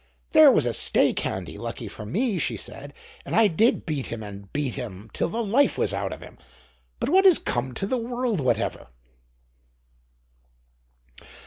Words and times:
"There 0.31 0.51
was 0.51 0.65
a 0.65 0.73
stake 0.73 1.19
handy, 1.19 1.59
lucky 1.59 1.87
for 1.87 2.07
me," 2.07 2.39
she 2.39 2.57
said, 2.57 2.91
"and 3.23 3.35
I 3.35 3.45
did 3.47 3.85
beat 3.85 4.07
him 4.07 4.23
and 4.23 4.51
beat 4.51 4.73
him 4.73 5.11
till 5.13 5.29
the 5.29 5.43
life 5.43 5.77
was 5.77 5.93
out 5.93 6.11
of 6.11 6.21
him. 6.21 6.39
But 6.99 7.09
what 7.11 7.23
is 7.27 7.37
come 7.37 7.75
to 7.75 7.85
the 7.85 7.97
world, 7.99 8.41
whatever?" 8.41 8.87